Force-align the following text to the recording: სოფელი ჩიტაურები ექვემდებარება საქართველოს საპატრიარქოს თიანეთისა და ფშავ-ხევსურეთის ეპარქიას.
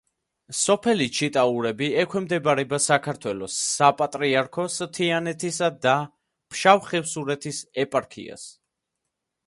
სოფელი 0.59 1.07
ჩიტაურები 1.17 1.89
ექვემდებარება 2.03 2.79
საქართველოს 2.87 3.59
საპატრიარქოს 3.75 4.79
თიანეთისა 4.99 5.71
და 5.87 5.95
ფშავ-ხევსურეთის 6.55 7.61
ეპარქიას. 7.87 8.49